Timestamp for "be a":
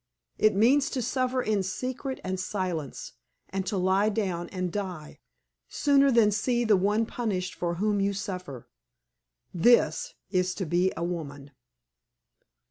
10.65-11.03